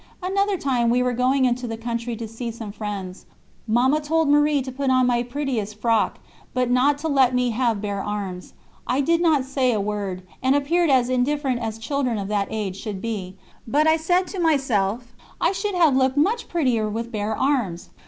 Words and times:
Another 0.23 0.57
time 0.57 0.89
we 0.89 1.03
were 1.03 1.13
going 1.13 1.45
into 1.45 1.67
the 1.67 1.77
country 1.77 2.15
to 2.15 2.27
see 2.27 2.49
some 2.49 2.71
friends. 2.71 3.27
Mamma 3.67 4.01
told 4.01 4.29
Marie 4.29 4.63
to 4.63 4.71
put 4.71 4.89
on 4.89 5.05
my 5.05 5.21
prettiest 5.21 5.79
frock, 5.79 6.17
but 6.55 6.71
not 6.71 6.97
to 6.97 7.07
let 7.07 7.35
me 7.35 7.51
have 7.51 7.83
bare 7.83 8.03
arms. 8.03 8.53
I 8.87 9.01
did 9.01 9.21
not 9.21 9.45
say 9.45 9.71
a 9.71 9.79
word, 9.79 10.23
and 10.41 10.55
appeared 10.55 10.89
as 10.89 11.07
indifferent 11.07 11.59
as 11.59 11.77
children 11.77 12.17
of 12.17 12.29
that 12.29 12.47
age 12.49 12.77
should 12.77 12.99
be, 12.99 13.35
but 13.67 13.85
I 13.85 13.97
said 13.97 14.25
to 14.29 14.39
myself, 14.39 15.13
"I 15.39 15.51
should 15.51 15.75
have 15.75 15.95
looked 15.95 16.17
much 16.17 16.47
prettier 16.49 16.89
with 16.89 17.11
bare 17.11 17.37
arms." 17.37 17.91